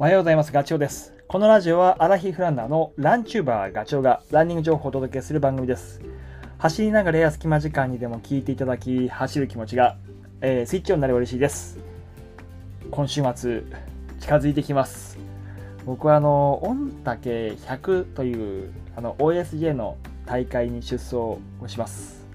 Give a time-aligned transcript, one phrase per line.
[0.00, 0.50] おはようございます。
[0.50, 1.12] ガチョウです。
[1.28, 6.00] このラジオはアラヒフランナーのランチューバーガチョウがランニング情報をお届けする番組です。
[6.56, 9.98] 走りながらや隙間時間にでも聞いていただき、走る気持ちが、
[10.40, 11.78] えー、スイッチオンになれば嬉しいです。
[12.90, 13.62] 今週末、
[14.20, 15.18] 近づいてきます。
[15.84, 16.74] 僕はあの、御
[17.04, 22.26] 嶽100というあの OSJ の大会に出走をします。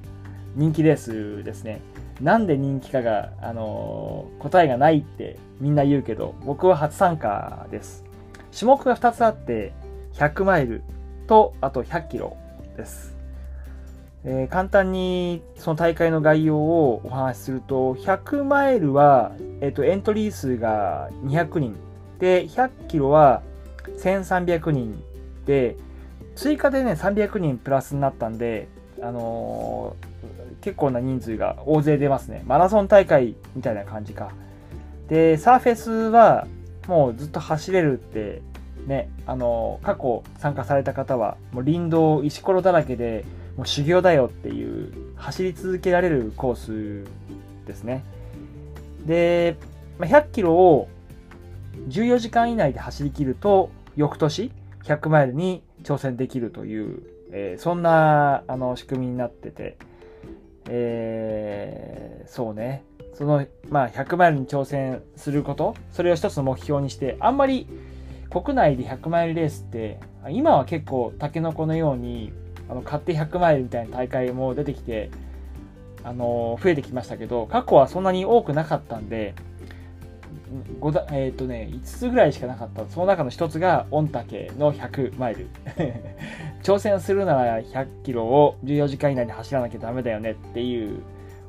[0.56, 1.82] 人気レースですね。
[2.22, 8.06] なんで人気かが、あのー、答えがないってみんな言うけど、僕は初参加です。
[8.58, 9.74] 種目が2つあって、
[10.14, 10.84] 100マイル
[11.28, 12.38] と、あと100キロ
[12.78, 13.16] です。
[14.24, 21.76] えー、簡単にその大会の概要をお話しすると、100マイルは、えっ、ー、と、エントリー数が200人。
[22.20, 23.44] で、100キロは
[24.00, 25.04] 1300人
[25.46, 25.76] で、
[26.36, 28.68] 追加でね、300人プラスになったんで、
[29.02, 32.44] あのー、結構な人数が大勢出ますね。
[32.46, 34.32] マラソン大会みたいな感じか。
[35.10, 36.48] で、サーフェスは
[36.88, 38.42] もうずっと走れるって
[38.88, 43.26] ね、あのー、過去参加された方は、もう林道石ころだらけで、
[43.58, 46.56] もう修行だよっていう、走り続けられるコー
[47.06, 47.08] ス
[47.66, 48.04] ですね。
[49.06, 49.56] で、
[50.00, 50.90] 100キロを
[51.90, 54.52] 14時間以内で走り切ると、翌年
[54.84, 59.78] 100マイルに挑戦できるというえー、そんなあの仕組みになってて、
[60.70, 67.68] えー、そうね、その、まあ、100マイルに挑戦すること、それを一つの目標にして、あんまり
[68.30, 72.34] 国内で100マイルレースって、今は結構タケノコのように、
[72.70, 75.12] あの買って100マイルみたいな大会も出てきて、
[76.04, 79.34] あの増えてきましたけど、過去はそんなに多くなかったんで、
[80.80, 82.86] 5だ、えっ、ー、とね、5つぐらいしかなかった。
[82.90, 85.48] その中の1つが、御嶽の100マイル。
[86.64, 91.00] 挑戦するなら100キロを14時間以内に走らなきゃダメだよねっていう、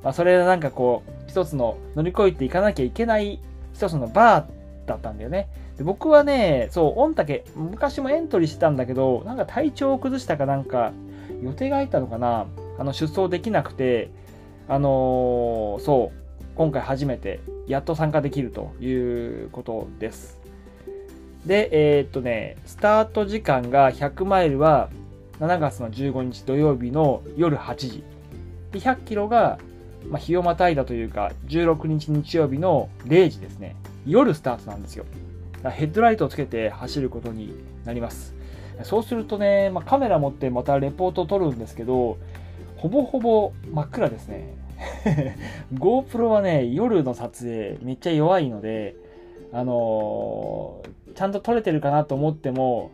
[0.03, 3.41] まあ、それなんかこう、一つの乗り越えていかなきゃいけない
[3.73, 4.45] 一つのバー
[4.87, 5.49] だったんだよね。
[5.77, 10.93] で僕はね、そう、御嶽、昔もエントリーしてたんだけど、なんか体調を崩したかなんか、
[11.43, 12.47] 予定が入ったのかな、
[12.79, 14.11] あの、出走できなくて、
[14.69, 16.26] あのー、そう、
[16.57, 18.91] 今回初めてやっと参加できるとい
[19.45, 20.39] うことです。
[21.45, 24.89] で、えー、っとね、スタート時間が100マイルは
[25.39, 28.05] 7月の15日土曜日の夜8時。
[28.73, 29.59] で、100キロが、
[30.09, 33.77] まあ、日をまたいだというか、16日日曜日の0時ですね。
[34.07, 35.05] 夜スタートなんですよ。
[35.63, 37.53] ヘッドライトをつけて走ることに
[37.85, 38.35] なります。
[38.83, 42.17] そうするとね、まあ、カメラ持ってまたレポートを撮るんですけど、
[42.77, 44.55] ほぼほぼ真っ暗ですね。
[45.75, 48.97] GoPro はね、夜の撮影めっちゃ弱いので、
[49.53, 52.91] あのー、ちゃんと撮れてるかなと思っても、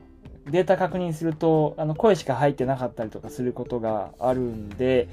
[0.51, 5.09] データ確認すると、あの、声しか入ってなかったりとかすることがあるんで、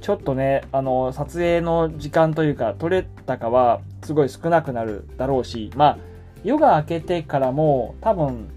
[0.00, 5.98] ちょっとね、あの、撮影の時間というか、撮れたかは、すごい少なくなるだろうし、まあ、
[6.44, 8.48] 夜が明けてからも、多分、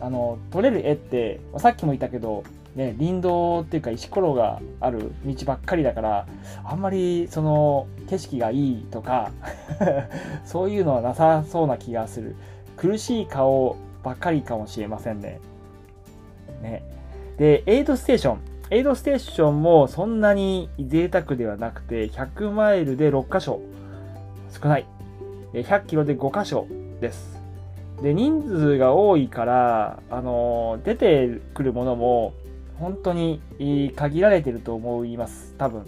[0.00, 2.44] あの、撮れる絵って、さっきも言ったけど、
[2.78, 6.28] ね、林道っていうか石ころがある道ばっかりだから
[6.62, 9.32] あんまりその景色がいいとか
[10.46, 12.36] そういうのはなさそうな気がする。
[12.76, 13.74] 苦しい顔
[14.04, 15.40] ばっかりかもしれませんね。
[16.62, 16.84] ね。
[17.36, 18.38] でエイドステーション。
[18.70, 23.58] エイドステーションもそんなに贅沢ではなくて100マイルで6箇所。
[24.50, 24.86] 少ない。
[25.52, 26.68] 100キロで5箇所
[27.00, 27.42] です。
[28.02, 32.34] で人数が多いからあの出てくるものも
[32.78, 33.40] 本当に
[33.96, 35.54] 限られてると思います。
[35.58, 35.86] 多分。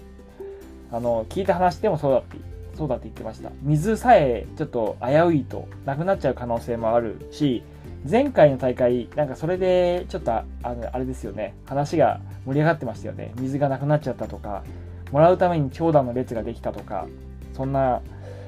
[0.92, 2.36] あの、聞いた話でもそうだって、
[2.76, 3.50] そうだって言ってました。
[3.62, 7.62] 水さえちょっと危ういとなくなっちゃう可能性もあるし、
[8.10, 13.32] 前回の大会、なんかそれでちょっとあのあれですよね、話が盛り上がってましたよね。
[13.36, 14.64] 水がなくなっちゃったとか、
[15.12, 17.06] もらうために長蛇の列ができたとか、
[17.54, 18.00] そんな、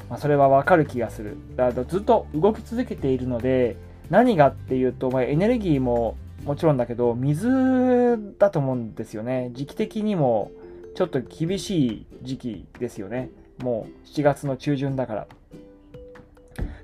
[0.08, 1.36] まあ、それはわかる気がする。
[1.56, 3.76] だずっと動き続けているので、
[4.10, 9.50] 何がっていうと、まあ、エネルギーももちろんだけど、水だと思うんですよね。
[9.54, 10.50] 時期的にも
[10.94, 13.30] ちょっと厳しい時期ですよね。
[13.62, 15.26] もう7月の中旬だから。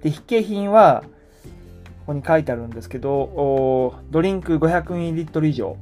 [0.02, 1.02] で、筆記品は、
[2.06, 5.76] ここに書いてあるんですけど、ドリンク 500ml 以上。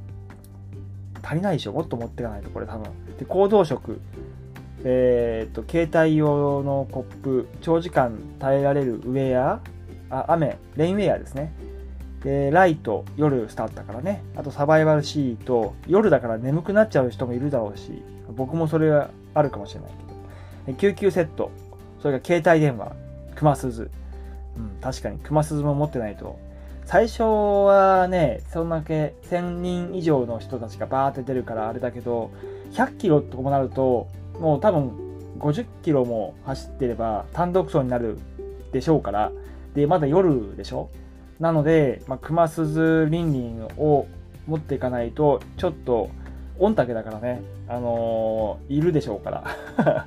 [1.22, 1.72] 足りないでしょ？
[1.72, 2.84] もっと持っていかないと、これ多分。
[3.18, 4.00] で、行動食。
[4.84, 9.60] えっ、と、携帯用のコップ、長時間耐えられるウェア、
[10.08, 11.52] あ雨、レインウェアですね。
[12.26, 14.20] で、ライト、夜スタートだからね。
[14.34, 18.02] あとサバイバルシート、夜だから眠くなっちゃう人もいるだろうし、
[18.36, 19.90] 僕もそれはあるかもしれない
[20.66, 20.76] けど。
[20.76, 21.52] 救急セット、
[22.02, 22.96] それから携帯電話、
[23.36, 23.92] 熊鈴。
[24.56, 26.36] うん、確かに熊鈴も持ってないと。
[26.84, 32.32] 最初はね、そんだけ1000人以上の人たちがバーって出るからあれだけど、
[32.72, 34.08] 100キロとかもなると、
[34.40, 34.90] もう多分
[35.38, 38.18] 50キロも走ってれば単独走になる
[38.72, 39.30] でしょうから、
[39.76, 40.90] で、まだ夜でしょ
[41.40, 44.06] なので、まあ、熊鈴リンリンを
[44.46, 46.10] 持っていかないと、ちょっと、
[46.58, 49.44] 御嶽だからね、あのー、いるでしょうから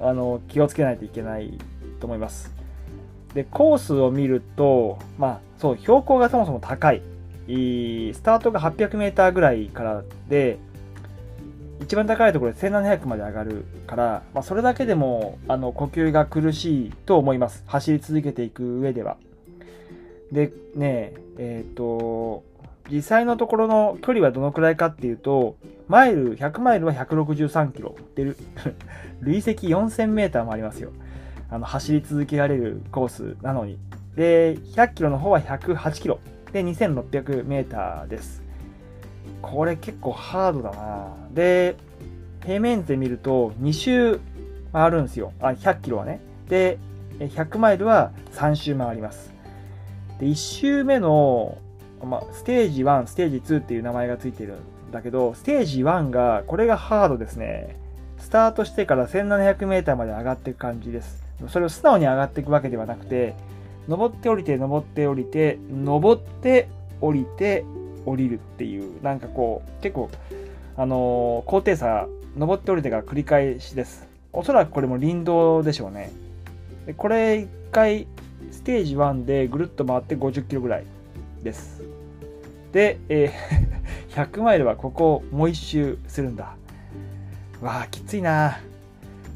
[0.00, 1.56] あのー、気をつけないといけない
[2.00, 2.52] と思います。
[3.34, 7.02] で、コースを見ると、まあ、そう、標高がそもそも高い。
[7.46, 10.58] スタートが800メーターぐらいからで、
[11.80, 17.62] 一番高いところで1700まで上がるから、まあ、それだけでもあの呼吸が苦しいと思います。
[17.66, 19.16] 走り続けていく上では。
[20.32, 22.44] で、ねえ、っ、ー、と、
[22.90, 25.56] 実際のところの距離はどのくらいかっていうと、
[25.88, 27.96] マイル、100マイルは163キロ。
[28.14, 28.34] で、
[29.20, 30.90] 累積4000メーターもありますよ。
[31.50, 33.78] あの、走り続けられるコースなのに。
[34.16, 36.18] で、100キロの方は108キロ。
[36.52, 38.42] で、2600メーターです。
[39.42, 41.76] これ結構ハードだなで、
[42.44, 44.20] 平面図で見ると2周
[44.72, 45.32] 回るんですよ。
[45.40, 46.20] あ、100キロはね。
[46.48, 46.78] で、
[47.18, 49.33] 100マイルは3周回ります。
[50.18, 51.58] で、1周目の、
[52.02, 57.76] ま、ステージ1、ステージ2っていう名前がついてるんだけど、ステージ1が、これがハードですね。
[58.18, 61.22] スタートしてから 1700m まで上がっていく感じです。
[61.48, 63.34] それを素直に上がっていくわけではなくて、
[63.88, 66.68] 登って降りて、登って降りて、登って
[67.00, 67.64] 降りて、
[68.06, 70.10] 降りるっていう、なんかこう、結構、
[70.76, 72.06] あのー、高低差、
[72.36, 74.08] 登って降りてが繰り返しです。
[74.32, 76.10] おそらくこれも林道でしょうね。
[76.86, 78.06] でこれ一回、
[78.50, 80.84] ステージ1でぐるっと回って50キロぐらい
[81.42, 81.82] です。
[82.72, 86.56] で、えー、 100マイルはここをもう一周するんだ。
[87.60, 88.58] わあ、きついな。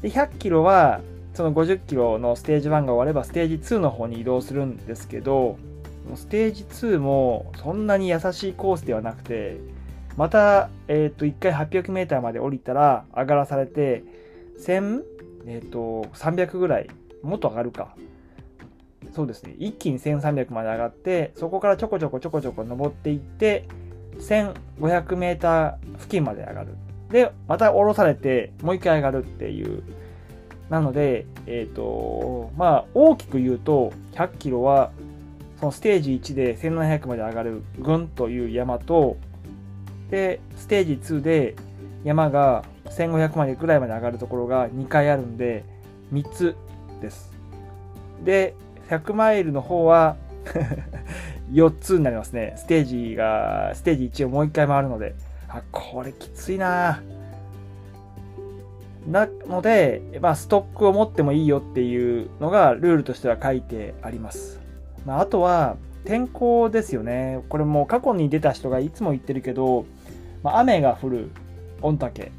[0.01, 1.01] で、100キロは、
[1.33, 5.57] その50キロのステージ1が終われば、ステージ2の方に移動するんですけど、
[6.15, 9.57] ステージ2もそんなに優しいコースではなくて、
[10.17, 14.03] また、えっ、ー、と、1回 800m まで降りたら上がらされて、
[14.59, 15.03] 1000、
[15.45, 16.89] えっ、ー、と、300ぐらい、
[17.23, 17.95] もっと上がるか。
[19.13, 19.55] そうですね。
[19.57, 23.65] 一気に1300まで上がって、そこからちょこちょこちょこちょこ登っていって、
[24.19, 26.75] 1500メーター付近まで上がる。
[27.09, 29.83] で、また降ろされて、もう一回上がるっていう。
[30.69, 34.91] なので、えっ、ー、と、まあ、大きく言うと、100キロは、
[35.59, 39.17] そのステージ1で1700まで上がる群という山と、
[40.11, 41.55] で、ステージ2で
[42.03, 45.63] 山が1500までぐらいまで上がるところが2回あるんで、
[46.13, 46.55] 3つ
[47.01, 47.33] です。
[48.23, 48.55] で、
[48.89, 50.17] 100マイルの方は
[51.51, 52.53] 4つになりますね。
[52.57, 55.15] ステージが、ステージ1をもう1回回るので。
[55.47, 57.01] あ、これきついな
[59.07, 64.59] なので、まあ、ストックを持ってもいいよっていうのがルールとしては書いてあります。
[65.05, 67.43] まあ、あとは、天候ですよね。
[67.49, 69.85] これも過去に出た人がいつも言ってるけど、
[70.43, 71.31] まあ、雨が降る
[71.81, 72.31] 御嶽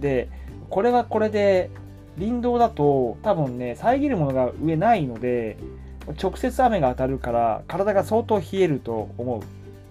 [0.00, 0.28] で、
[0.70, 1.70] これはこれで
[2.18, 5.56] 林道だと多分ね、遮るものが上ないので、
[6.20, 9.40] 直接雨が当たるから体が相当冷えると思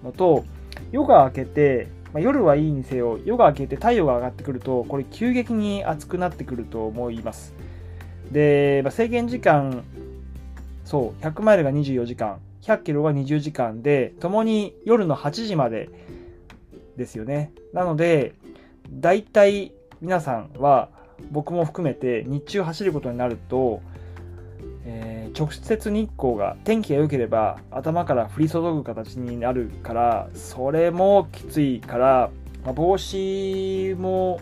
[0.04, 0.46] うのと、
[0.92, 7.54] 夜が明けて、まあ、夜はいいにせよ、夜が明けて太陽が上がってくると、これ急激に暑くなってくると思います。
[8.32, 9.84] で、まあ、制限時間、
[10.86, 15.90] そう、100マイルが24時間、100キロが20時間で、ともに夜の8時まで
[16.98, 17.52] ですよね。
[17.74, 18.34] なので、
[18.90, 20.90] 大体皆さんは
[21.32, 23.82] 僕も含めて日中走ることになると、
[24.86, 32.30] えー、直接日光が天気が良ければ頭から降り注ぐ形になるからそれもきついから、
[32.64, 34.40] まあ、帽子も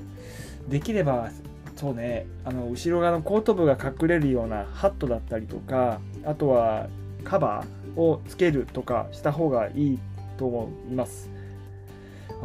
[0.68, 1.32] できれば
[1.76, 6.88] そうねあの後ろ側の後頭部が隠れるようなハットだったりとかあとは
[7.24, 10.00] カバーをつけるとかした方がいい
[10.38, 11.30] と思います。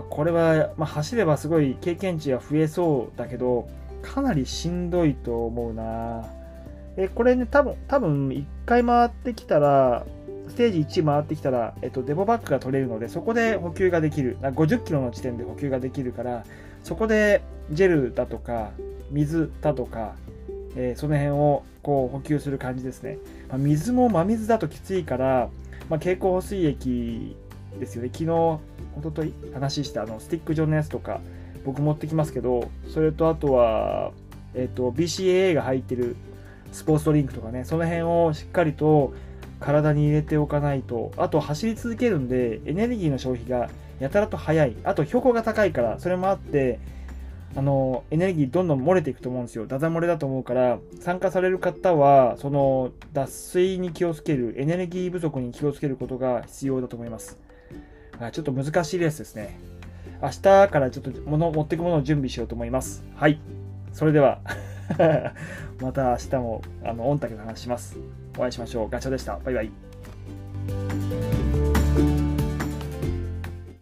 [0.09, 3.69] これは、まあ、走ればすごい経験値が増えそうだけど
[4.03, 6.29] かなりしんどいと思うな。
[6.97, 10.05] えこれね多分多分1回回ってきたら
[10.49, 14.37] ステージ1回ってきたら、えっと、デボバッグが取れるのでそこで補給ができる。
[14.41, 16.45] 50キロの地点で補給ができるから
[16.83, 18.71] そこでジェルだとか
[19.11, 20.15] 水だとか、
[20.77, 25.49] えー、その辺をこう補給する感じですね、まあ、水も真水だときついから、
[25.89, 27.37] まあ、経口補水液
[27.79, 28.11] ですよね。
[28.13, 28.61] 昨日
[28.99, 31.21] 一昨日話したあのスティック状のやつとか
[31.65, 34.13] 僕持ってきますけど、それとあとは、
[34.55, 36.17] えっ、と、BCAA が入ってる
[36.73, 39.13] スポーツドリンクとかね、その辺をしっかりと
[39.61, 44.77] 体に入れておかないと、あと走り続けるんで、エネルギーの消費がやたらと早い。
[44.85, 46.81] あと標高が高いから、それもあって、
[47.57, 49.67] あの、エネルギーどんどん漏れていくと思うんですよ。
[49.67, 57.39] ダダ漏れだと思うから、参加される方は、その、脱水に気をつける、エネルギー不足に気をつけることが必要だと思います。
[58.33, 59.59] ちょっと難しいレースですね。
[60.23, 63.05] 明日からちょっと物持っていくものを準備しようと思います。
[63.17, 63.41] はい。
[63.93, 64.41] それでは
[65.81, 67.99] また明日も、あの、御嶽の話します。
[68.37, 68.91] お会いしましょう。
[68.91, 69.39] ガチャでした。
[69.39, 69.90] バイバイ。